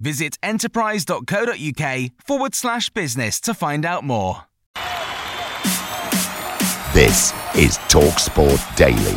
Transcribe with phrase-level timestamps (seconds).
[0.00, 4.44] Visit enterprise.co.uk forward slash business to find out more.
[6.94, 9.16] This is TalkSport Daily.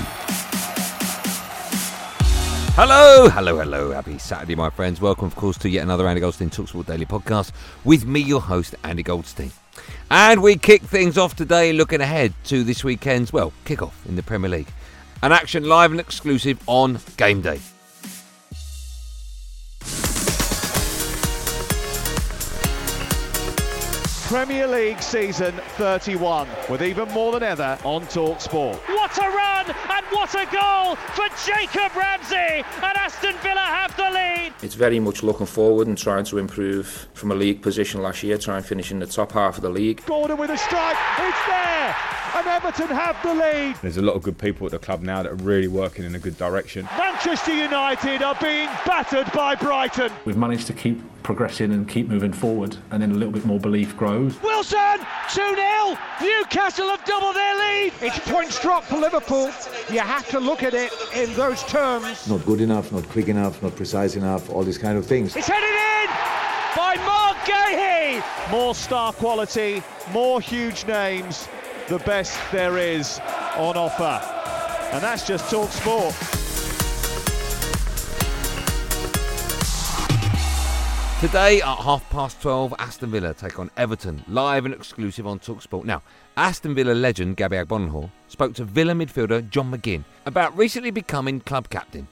[2.76, 3.92] Hello, hello, hello.
[3.92, 5.00] Happy Saturday, my friends.
[5.00, 7.52] Welcome, of course, to yet another Andy Goldstein Talksport Daily podcast
[7.84, 9.52] with me, your host, Andy Goldstein.
[10.12, 14.24] And we kick things off today looking ahead to this weekend's, well, kick-off in the
[14.24, 14.70] Premier League.
[15.22, 17.60] An action live and exclusive on game day.
[24.34, 28.78] Premier League season 31 with even more than ever on Talk Sport.
[28.88, 34.10] What a run and what a goal for Jacob Ramsey and Aston Villa have the
[34.10, 34.54] lead.
[34.64, 38.40] It's very much looking forward and trying to improve from a league position last year,
[38.40, 40.04] try and finish in the top half of the league.
[40.08, 41.96] Gordon with a strike, it's there
[42.36, 43.76] and Everton have the lead.
[43.82, 46.16] There's a lot of good people at the club now that are really working in
[46.16, 46.88] a good direction.
[46.98, 50.12] Manchester United are being battered by Brighton.
[50.26, 53.60] We've managed to keep progressing and keep moving forward, and then a little bit more
[53.60, 54.23] belief grows.
[54.42, 55.00] Wilson,
[55.32, 55.98] 2 0.
[56.22, 57.94] Newcastle have doubled their lead.
[58.02, 59.52] It's points drop for Liverpool.
[59.90, 62.28] You have to look at it in those terms.
[62.30, 65.36] Not good enough, not quick enough, not precise enough, all these kind of things.
[65.36, 66.10] It's headed in
[66.76, 68.24] by Marc Guéhi.
[68.52, 71.48] More star quality, more huge names,
[71.88, 73.20] the best there is
[73.56, 74.22] on offer.
[74.94, 76.43] And that's just Talk Sport.
[81.24, 85.86] Today at half past 12, Aston Villa take on Everton, live and exclusive on Talksport.
[85.86, 86.02] Now,
[86.36, 91.70] Aston Villa legend Gabby Agbonlahor spoke to Villa midfielder John McGinn about recently becoming club
[91.70, 92.10] captain.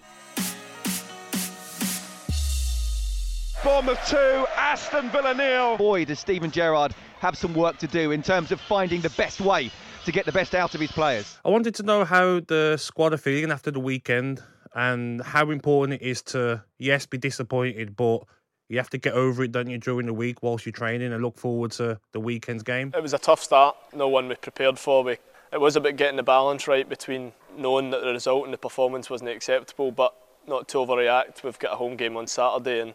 [3.62, 4.16] Bournemouth 2,
[4.56, 5.76] Aston Villa nil.
[5.76, 9.42] Boy, does Steven Gerrard have some work to do in terms of finding the best
[9.42, 9.70] way
[10.06, 11.38] to get the best out of his players.
[11.44, 14.42] I wanted to know how the squad are feeling after the weekend
[14.74, 18.24] and how important it is to, yes, be disappointed, but
[18.72, 21.22] you have to get over it, don't you, during the week whilst you're training and
[21.22, 22.94] look forward to the weekend's game?
[22.96, 25.04] It was a tough start, no one we prepared for.
[25.04, 25.18] We,
[25.52, 29.10] it was about getting the balance right between knowing that the result and the performance
[29.10, 30.16] wasn't acceptable, but
[30.48, 31.44] not to overreact.
[31.44, 32.94] We've got a home game on Saturday and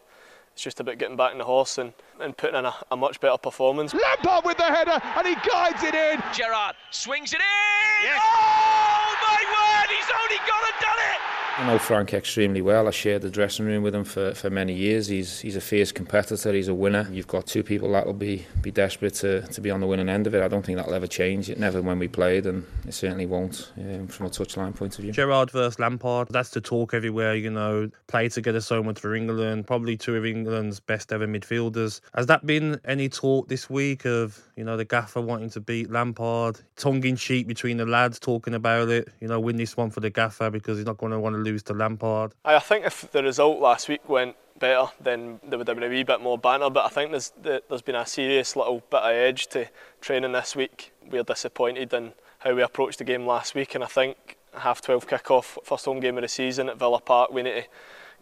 [0.55, 3.21] it's just about getting back in the horse and, and putting in a, a much
[3.21, 3.93] better performance.
[3.93, 6.23] Lampard with the header and he guides it in.
[6.33, 8.09] Gerrard swings it in.
[8.09, 8.23] Yes.
[8.25, 11.46] Oh my word, he's only gone and done it.
[11.59, 12.87] I know Frank extremely well.
[12.87, 15.07] I shared the dressing room with him for, for many years.
[15.07, 16.53] He's he's a fierce competitor.
[16.53, 17.09] He's a winner.
[17.11, 20.11] You've got two people that will be be desperate to, to be on the winning
[20.11, 20.43] end of it.
[20.43, 21.49] I don't think that'll ever change.
[21.49, 25.05] It never when we played, and it certainly won't um, from a touchline point of
[25.05, 25.13] view.
[25.13, 26.29] Gerrard versus Lampard.
[26.29, 27.35] That's the talk everywhere.
[27.35, 29.67] You know, play together so much for England.
[29.67, 32.03] Probably two of England's best ever midfielders.
[32.15, 35.91] Has that been any talk this week of you know the gaffer wanting to beat
[35.91, 39.09] Lampard, tongue in cheek between the lads talking about it?
[39.21, 41.46] You know, win this one for the gaffer because he's not going to want to
[41.47, 42.33] lose to Lampard.
[42.45, 45.93] I think if the result last week went better, then there would have been a
[45.93, 46.71] wee bit more banter.
[46.71, 49.69] But I think there's there's been a serious little bit of edge to
[50.01, 50.93] training this week.
[51.11, 55.07] We're disappointed in how we approached the game last week, and I think half 12
[55.07, 57.65] kick-off, first home game of the season at Villa Park, we need to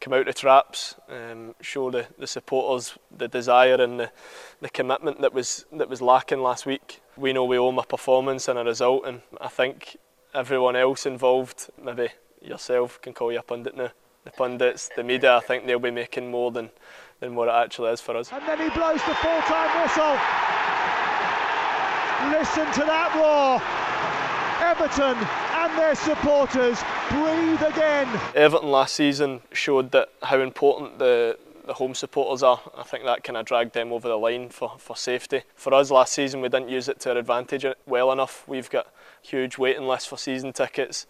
[0.00, 4.10] come out of traps, um, show the, the supporters the desire and the,
[4.60, 7.00] the commitment that was that was lacking last week.
[7.16, 9.97] We know we owe them a performance and a result, and I think
[10.34, 12.09] everyone else involved, maybe
[12.44, 13.91] yourself can call you a pundit now.
[14.24, 16.70] The pundits, the media, I think they'll be making more than,
[17.20, 18.32] than what it actually is for us.
[18.32, 20.16] And then he blows the full-time whistle.
[22.32, 23.60] Listen to that roar.
[24.64, 25.16] Everton
[25.52, 26.80] and their supporters
[27.10, 28.08] breathe again.
[28.34, 32.60] Everton last season showed that how important the the home supporters are.
[32.76, 35.42] I think that kind of dragged them over the line for, for safety.
[35.54, 38.46] For us last season, we didn't use it to our advantage uh, well enough.
[38.46, 38.88] We've got
[39.22, 41.06] huge waiting lists for season tickets.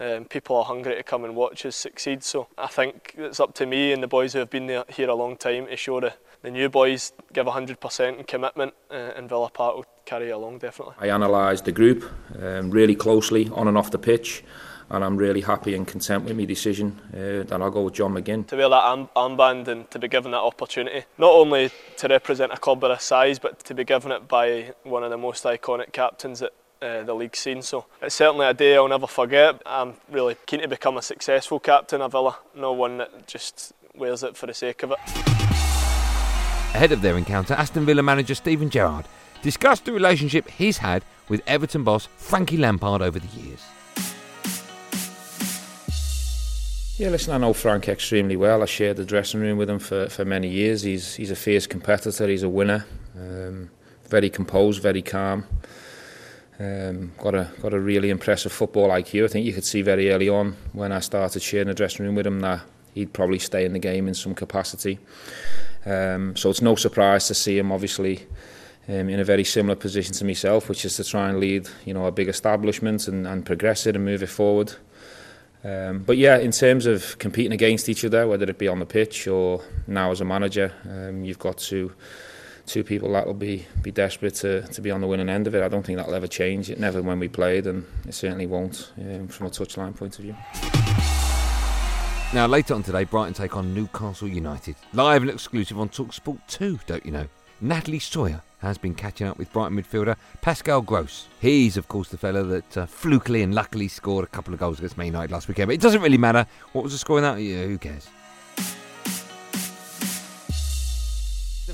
[0.00, 2.22] um, people are hungry to come and watch us succeed.
[2.22, 5.08] So I think it's up to me and the boys who have been there, here
[5.08, 9.28] a long time to show the, the new boys give 100% in commitment uh, and
[9.28, 10.94] Villa Park will carry along definitely.
[10.98, 12.10] I analysed the group
[12.40, 14.44] um, really closely on and off the pitch
[14.90, 18.14] and I'm really happy and content with my decision uh, and I'll go with John
[18.14, 18.46] McGinn.
[18.46, 22.52] To wear that arm armband and to be given that opportunity, not only to represent
[22.52, 25.44] a club of a size but to be given it by one of the most
[25.44, 27.62] iconic captains that uh, the league scene.
[27.62, 29.62] So it's certainly a day I'll never forget.
[29.66, 34.22] I'm really keen to become a successful captain of Villa, no one that just wears
[34.22, 34.98] it for the sake of it.
[36.74, 39.06] Ahead of their encounter, Aston Villa manager Steven Gerrard
[39.42, 43.62] discussed the relationship he's had with Everton boss Frankie Lampard over the years.
[46.98, 48.60] Yeah, listen, I know Frank extremely well.
[48.60, 50.82] I shared the dressing room with him for, for many years.
[50.82, 52.26] He's he's a fierce competitor.
[52.26, 52.86] He's a winner.
[53.16, 53.70] Um,
[54.08, 55.44] very composed, very calm.
[56.60, 59.24] Um, got a got a really impressive football IQ.
[59.24, 62.16] I think you could see very early on when I started sharing the dressing room
[62.16, 62.62] with him that
[62.94, 64.98] he'd probably stay in the game in some capacity.
[65.86, 68.26] Um, so it's no surprise to see him obviously
[68.88, 71.94] um, in a very similar position to myself, which is to try and lead you
[71.94, 74.74] know a big establishment and, and progress it and move it forward.
[75.62, 78.86] Um, but yeah, in terms of competing against each other, whether it be on the
[78.86, 81.92] pitch or now as a manager, um, you've got to
[82.68, 85.54] two people that will be be desperate to, to be on the winning end of
[85.54, 85.62] it.
[85.62, 86.70] I don't think that'll ever change.
[86.70, 90.24] It never when we played, and it certainly won't um, from a touchline point of
[90.24, 90.36] view.
[92.34, 94.76] Now, later on today, Brighton take on Newcastle United.
[94.92, 97.26] Live and exclusive on Talksport 2, don't you know?
[97.62, 101.26] Natalie Sawyer has been catching up with Brighton midfielder Pascal Gross.
[101.40, 104.78] He's, of course, the fellow that uh, flukily and luckily scored a couple of goals
[104.78, 105.68] against Man United last weekend.
[105.68, 106.46] But it doesn't really matter.
[106.72, 107.40] What was the score in that?
[107.40, 108.08] Yeah, who cares?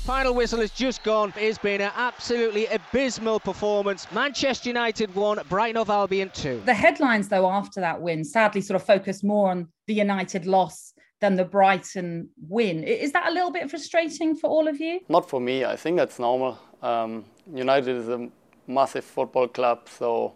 [0.05, 1.33] Final whistle has just gone.
[1.35, 4.05] It's been an absolutely abysmal performance.
[4.11, 6.61] Manchester United one, Brighton of Albion 2.
[6.63, 10.93] The headlines, though, after that win sadly sort of focused more on the United loss
[11.21, 12.83] than the Brighton win.
[12.83, 14.99] Is that a little bit frustrating for all of you?
[15.09, 15.65] Not for me.
[15.65, 16.59] I think that's normal.
[16.83, 18.29] Um, United is a
[18.67, 20.35] massive football club, so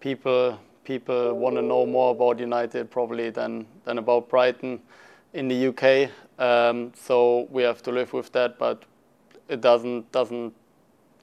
[0.00, 4.80] people people want to know more about United probably than than about Brighton
[5.34, 6.10] in the UK.
[6.38, 8.84] Um, so we have to live with that, but
[9.48, 10.54] it doesn't doesn't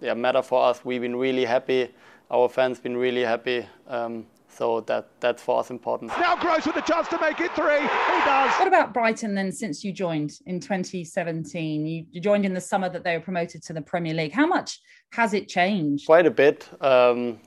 [0.02, 0.84] yeah, matter for us.
[0.84, 1.90] We've been really happy.
[2.32, 3.66] Our fans been really happy.
[3.88, 6.12] Um, so that that's for us important.
[6.20, 7.82] Now Gross with the chance to make it three.
[7.82, 8.52] He does.
[8.60, 9.52] What about Brighton then?
[9.52, 13.64] Since you joined in 2017, you, you joined in the summer that they were promoted
[13.64, 14.32] to the Premier League.
[14.32, 14.80] How much
[15.12, 16.06] has it changed?
[16.06, 16.70] Quite a bit.
[16.82, 17.40] Um,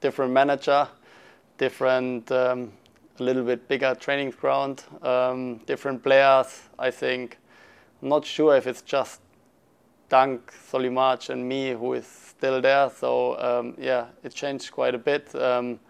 [0.00, 0.88] different manager,
[1.58, 2.72] different, um,
[3.20, 6.68] a little bit bigger training ground, um, different players.
[6.78, 7.38] I think.
[8.02, 9.20] I'm not sure if it's just
[10.08, 12.90] Dunk, Solly March, and me who is still there.
[12.90, 15.34] So um, yeah, it changed quite a bit.
[15.34, 15.80] Um,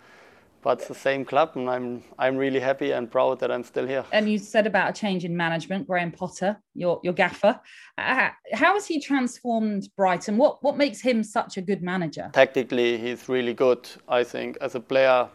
[0.62, 3.86] but it's the same club, and I'm I'm really happy and proud that I'm still
[3.86, 4.04] here.
[4.12, 7.58] And you said about a change in management, Graham Potter, your your gaffer.
[7.96, 10.36] Uh, how has he transformed Brighton?
[10.36, 12.30] What what makes him such a good manager?
[12.32, 13.88] Tactically, he's really good.
[14.08, 15.28] I think as a player,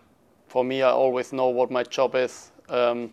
[0.56, 2.50] for me, I always know what my job is.
[2.70, 3.12] Um,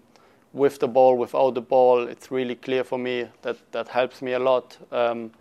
[0.53, 3.27] with the ball, without the ball, it's really clear for me.
[3.43, 5.33] That that helps me a lot um,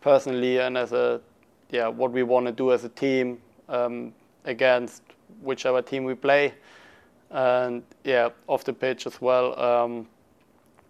[0.00, 1.20] personally and as a
[1.68, 4.14] yeah what we want to do as a team um,
[4.46, 5.02] against
[5.42, 6.54] whichever team we play.
[7.30, 10.06] And yeah, off the pitch as well, um,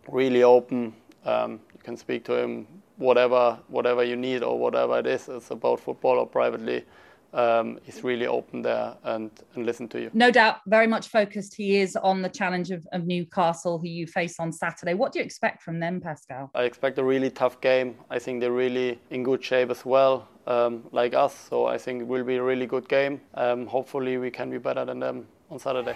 [0.07, 0.95] really open.
[1.25, 5.29] Um, you can speak to him whatever whatever you need or whatever it is.
[5.29, 6.85] It's about football or privately.
[7.33, 10.11] Um, he's really open there and, and listen to you.
[10.13, 14.07] No doubt, very much focused he is on the challenge of, of Newcastle, who you
[14.07, 14.95] face on Saturday.
[14.95, 16.51] What do you expect from them, Pascal?
[16.55, 17.97] I expect a really tough game.
[18.11, 21.47] I think they're really in good shape as well, um, like us.
[21.49, 23.21] So I think it will be a really good game.
[23.35, 25.95] Um, hopefully, we can be better than them on Saturday.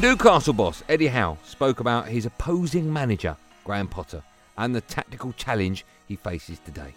[0.00, 4.22] Newcastle boss Eddie Howe spoke about his opposing manager, Graham Potter,
[4.56, 6.94] and the tactical challenge he faces today.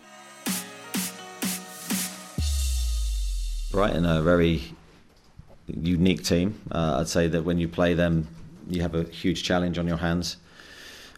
[3.75, 4.63] Brighton are a very
[5.67, 6.57] unique team.
[6.71, 8.25] Uh, I'd say that when you play them,
[8.69, 10.37] you have a huge challenge on your hands.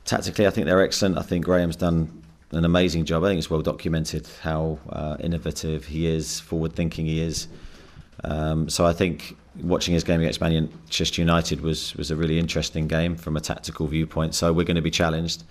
[0.05, 1.19] Tactically, I think they're excellent.
[1.19, 3.23] I think Graham's done an amazing job.
[3.23, 7.47] I think it's well documented how uh, innovative he is, forward thinking he is.
[8.23, 12.87] Um, so I think watching his game against Manchester United was was a really interesting
[12.87, 14.33] game from a tactical viewpoint.
[14.33, 15.43] So we're going to be challenged.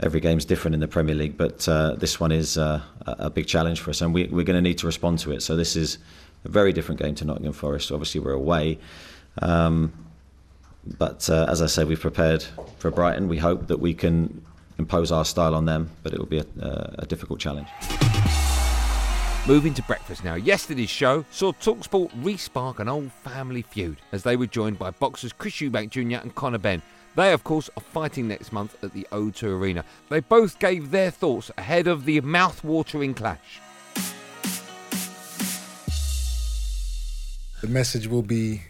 [0.00, 3.46] Every game's different in the Premier League, but uh, this one is uh, a big
[3.46, 5.40] challenge for us, and we, we're going to need to respond to it.
[5.40, 5.98] So this is
[6.44, 7.90] a very different game to Nottingham Forest.
[7.90, 8.78] Obviously, we're away.
[9.40, 9.92] Um,
[10.98, 12.44] but uh, as I said, we've prepared
[12.78, 13.28] for Brighton.
[13.28, 14.44] We hope that we can
[14.78, 17.68] impose our style on them, but it will be a, a difficult challenge.
[19.46, 20.36] Moving to breakfast now.
[20.36, 25.34] Yesterday's show saw Talksport respark an old family feud as they were joined by boxers
[25.34, 26.22] Chris Eubank Jr.
[26.22, 26.80] and Conor Benn.
[27.14, 29.84] They, of course, are fighting next month at the O2 Arena.
[30.08, 33.60] They both gave their thoughts ahead of the mouth-watering clash.
[37.64, 38.60] The message will be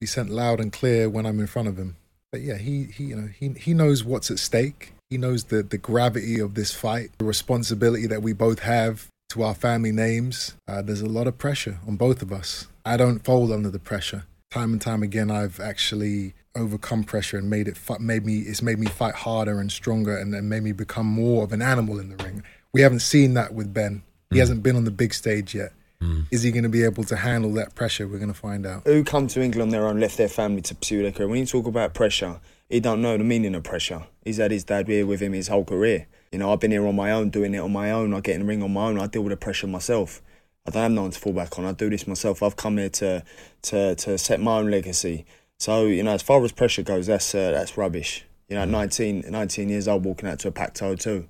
[0.00, 1.96] be sent loud and clear when I'm in front of him.
[2.30, 4.92] But yeah, he, he you know he he knows what's at stake.
[5.10, 9.42] He knows the the gravity of this fight, the responsibility that we both have to
[9.42, 10.54] our family names.
[10.68, 12.68] Uh, there's a lot of pressure on both of us.
[12.84, 14.24] I don't fold under the pressure.
[14.52, 18.78] Time and time again, I've actually overcome pressure and made it made me it's made
[18.78, 22.10] me fight harder and stronger and, and made me become more of an animal in
[22.10, 22.44] the ring.
[22.72, 24.04] We haven't seen that with Benn.
[24.30, 24.40] He mm.
[24.40, 25.72] hasn't been on the big stage yet.
[26.02, 26.26] Mm.
[26.30, 28.06] Is he going to be able to handle that pressure?
[28.06, 28.86] We're going to find out.
[28.86, 31.28] Who come to England on their own, left their family to pursue their career.
[31.28, 34.06] When you talk about pressure, he don't know the meaning of pressure.
[34.24, 36.06] He's had his dad here with him his whole career.
[36.30, 38.12] You know, I've been here on my own, doing it on my own.
[38.12, 39.00] I get in the ring on my own.
[39.00, 40.22] I deal with the pressure myself.
[40.66, 41.64] I don't have no one to fall back on.
[41.64, 42.42] I do this myself.
[42.42, 43.24] I've come here to
[43.62, 45.24] to to set my own legacy.
[45.58, 48.24] So you know, as far as pressure goes, that's uh, that's rubbish.
[48.48, 51.26] You know, 19, 19 years old, walking out to a packed O2,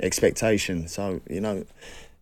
[0.00, 0.88] expectation.
[0.88, 1.64] So you know,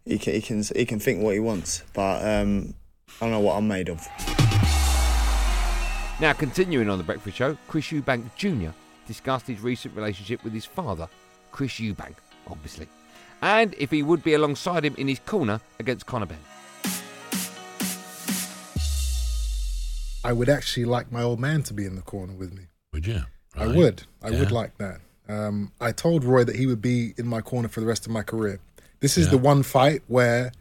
[0.06, 2.74] he can he can he can think what he wants, but um,
[3.20, 4.06] I don't know what I'm made of.
[6.18, 8.70] Now, continuing on the Breakfast Show, Chris Eubank Jr.
[9.06, 11.08] discussed his recent relationship with his father,
[11.50, 12.14] Chris Eubank,
[12.48, 12.86] obviously,
[13.42, 16.38] and if he would be alongside him in his corner against Conor Benn.
[20.24, 22.64] I would actually like my old man to be in the corner with me.
[22.92, 23.22] Would you?
[23.56, 23.64] Right.
[23.64, 24.02] I would.
[24.22, 24.40] I yeah.
[24.40, 25.00] would like that.
[25.28, 28.12] Um, I told Roy that he would be in my corner for the rest of
[28.12, 28.60] my career.
[29.00, 29.32] This is yeah.
[29.32, 30.52] the one fight where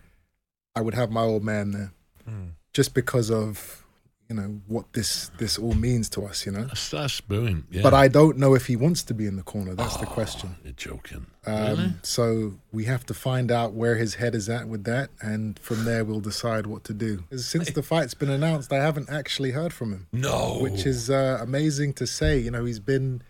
[0.75, 1.93] I would have my old man there,
[2.29, 2.51] mm.
[2.73, 3.85] just because of
[4.29, 6.45] you know what this this all means to us.
[6.45, 7.65] You know, that's, that's brilliant.
[7.69, 7.83] Yeah.
[7.83, 9.75] But I don't know if he wants to be in the corner.
[9.75, 10.55] That's oh, the question.
[10.63, 11.27] You're joking.
[11.45, 11.93] Um, really?
[12.01, 15.85] So we have to find out where his head is at with that, and from
[15.85, 17.23] there we'll decide what to do.
[17.35, 20.07] Since the fight's been announced, I haven't actually heard from him.
[20.11, 22.39] No, which is uh, amazing to say.
[22.39, 23.21] You know, he's been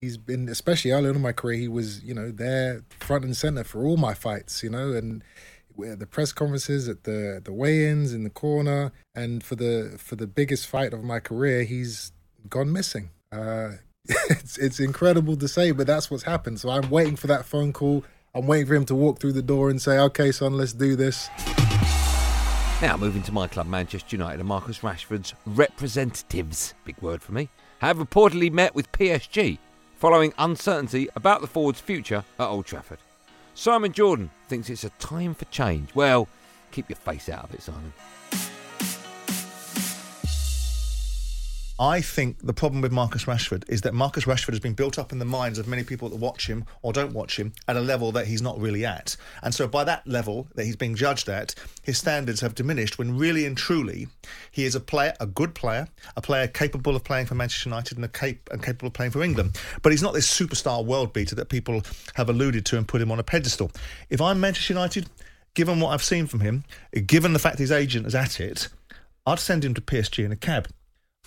[0.00, 3.36] he's been especially early on in my career he was you know there front and
[3.36, 5.22] center for all my fights you know and
[5.76, 8.92] the press conferences at the the weigh-ins in the corner.
[9.14, 12.12] And for the for the biggest fight of my career he's
[12.48, 13.10] gone missing.
[13.32, 13.72] Uh,
[14.08, 16.60] it's it's incredible to say but that's what's happened.
[16.60, 18.04] So i'm waiting for that phone call.
[18.34, 20.96] I'm waiting for him to walk through the door and say okay son let's do
[20.96, 21.28] this.
[22.82, 27.50] Now moving to my club manchester united and marcus rashford's representatives big word for me
[27.80, 29.58] have reportedly met with psg
[30.00, 32.96] following uncertainty about the forward's future at Old Trafford.
[33.54, 35.94] Simon Jordan thinks it's a time for change.
[35.94, 36.26] Well,
[36.72, 37.92] keep your face out of it, Simon.
[41.80, 45.12] I think the problem with Marcus Rashford is that Marcus Rashford has been built up
[45.12, 47.80] in the minds of many people that watch him or don't watch him at a
[47.80, 49.16] level that he's not really at.
[49.42, 53.16] And so, by that level that he's being judged at, his standards have diminished when
[53.16, 54.08] really and truly
[54.50, 57.96] he is a player, a good player, a player capable of playing for Manchester United
[57.96, 59.58] and, cap- and capable of playing for England.
[59.80, 61.80] But he's not this superstar world beater that people
[62.12, 63.70] have alluded to and put him on a pedestal.
[64.10, 65.08] If I'm Manchester United,
[65.54, 66.64] given what I've seen from him,
[67.06, 68.68] given the fact his agent is at it,
[69.24, 70.68] I'd send him to PSG in a cab.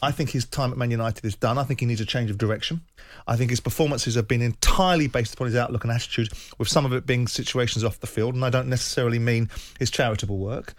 [0.03, 1.57] I think his time at Man United is done.
[1.57, 2.81] I think he needs a change of direction.
[3.25, 6.86] I think his performances have been entirely based upon his outlook and attitude, with some
[6.86, 8.36] of it being situations off the field.
[8.36, 10.74] And I don't necessarily mean his charitable work.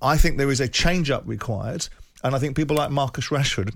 [0.00, 1.88] I think there is a change up required.
[2.24, 3.74] And I think people like Marcus Rashford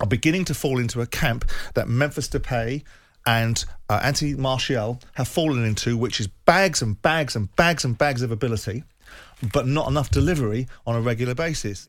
[0.00, 2.82] are beginning to fall into a camp that Memphis Depay
[3.24, 7.96] and uh, Anthony Martial have fallen into, which is bags and bags and bags and
[7.96, 8.82] bags of ability,
[9.52, 11.88] but not enough delivery on a regular basis.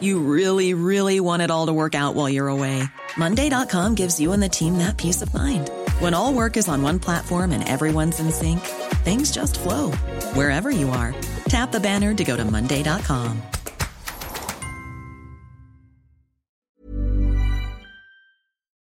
[0.00, 2.82] You really, really want it all to work out while you're away.
[3.16, 5.70] Monday.com gives you and the team that peace of mind.
[5.98, 8.60] When all work is on one platform and everyone's in sync,
[9.04, 9.90] things just flow
[10.32, 11.14] wherever you are.
[11.48, 13.42] Tap the banner to go to Monday.com.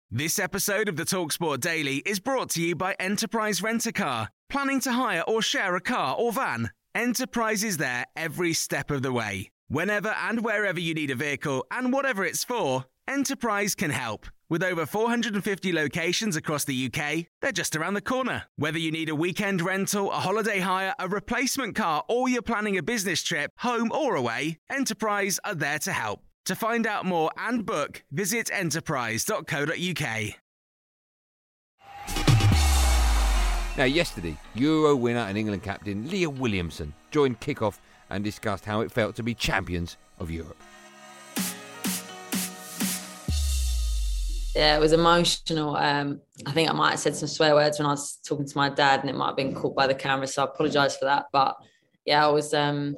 [0.10, 4.30] This episode of the Talksport Daily is brought to you by Enterprise Rent a Car.
[4.50, 6.72] Planning to hire or share a car or van?
[6.96, 11.66] Enterprise is there every step of the way Whenever and wherever you need a vehicle
[11.70, 14.26] and whatever it's for, Enterprise can help.
[14.50, 18.44] With over 450 locations across the UK, they're just around the corner.
[18.56, 22.78] Whether you need a weekend rental, a holiday hire, a replacement car, or you're planning
[22.78, 26.22] a business trip, home or away, Enterprise are there to help.
[26.46, 30.34] To find out more and book, visit enterprise.co.uk.
[33.78, 38.92] Now, yesterday, Euro winner and England captain Leah Williamson joined kickoff and discussed how it
[38.92, 40.58] felt to be champions of Europe.
[44.56, 45.76] Yeah, it was emotional.
[45.76, 48.58] Um, I think I might have said some swear words when I was talking to
[48.58, 51.06] my dad, and it might have been caught by the camera, so I apologise for
[51.06, 51.26] that.
[51.32, 51.56] But
[52.06, 52.54] yeah, I was.
[52.54, 52.96] Um,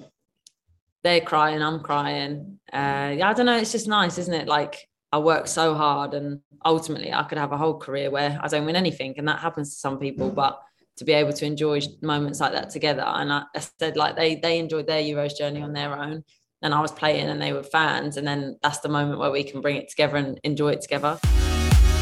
[1.04, 2.60] they're crying, I'm crying.
[2.72, 3.58] Uh, yeah, I don't know.
[3.58, 4.48] It's just nice, isn't it?
[4.48, 8.48] Like I work so hard, and ultimately, I could have a whole career where I
[8.48, 10.30] don't win anything, and that happens to some people.
[10.30, 10.62] But
[11.00, 14.36] to be able to enjoy moments like that together, and I, I said like they
[14.36, 16.24] they enjoyed their Euros journey on their own,
[16.62, 19.44] and I was playing, and they were fans, and then that's the moment where we
[19.44, 21.18] can bring it together and enjoy it together.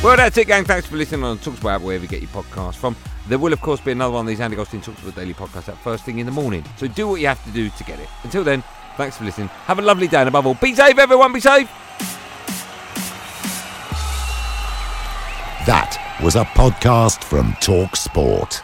[0.04, 0.64] Well, that's it, gang.
[0.64, 2.96] Thanks for listening on Talksport app, wherever you get your podcast from.
[3.28, 5.78] There will, of course, be another one of these Andy Goldstein Talksport Daily podcasts at
[5.80, 6.64] first thing in the morning.
[6.78, 8.08] So do what you have to do to get it.
[8.24, 8.64] Until then,
[8.96, 9.48] thanks for listening.
[9.48, 11.34] Have a lovely day, and above all, be safe, everyone.
[11.34, 11.70] Be safe.
[15.68, 18.64] That was a podcast from Talk Sport.